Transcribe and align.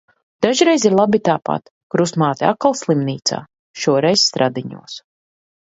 Dažreiz 0.43 0.85
ir 0.89 0.95
labi 0.99 1.19
tāpat. 1.29 1.69
Krustmāte 1.97 2.49
atkal 2.49 2.77
slimnīcā. 2.81 3.43
Šoreiz 3.85 4.27
Stradiņos. 4.33 5.03